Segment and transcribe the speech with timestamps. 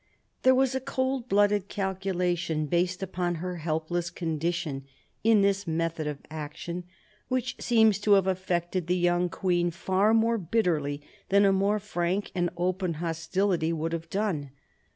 [0.41, 4.85] There was a cold blooded calculation, based upon her helpless condition,
[5.23, 6.85] in this method of action,
[7.27, 12.31] which seems to have, affected the young queen far more bitterly than a more frank
[12.33, 14.49] and open hostility would have done.